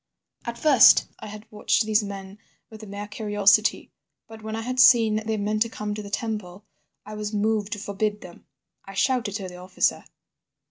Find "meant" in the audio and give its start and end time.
5.37-5.61